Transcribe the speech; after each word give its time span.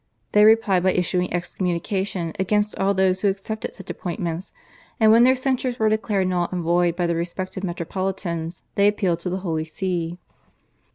They 0.31 0.45
replied 0.45 0.81
by 0.81 0.93
issuing 0.93 1.31
excommunication 1.31 2.33
against 2.39 2.75
all 2.79 2.95
those 2.95 3.21
who 3.21 3.27
accepted 3.27 3.75
such 3.75 3.87
appointments, 3.91 4.51
and, 4.99 5.11
when 5.11 5.21
their 5.21 5.35
censures 5.35 5.77
were 5.77 5.89
declared 5.89 6.27
null 6.27 6.49
and 6.51 6.63
void 6.63 6.95
by 6.95 7.05
their 7.05 7.15
respective 7.17 7.63
metropolitans, 7.63 8.63
they 8.73 8.87
appealed 8.87 9.19
to 9.19 9.29
the 9.29 9.41
Holy 9.45 9.63
See. 9.65 10.17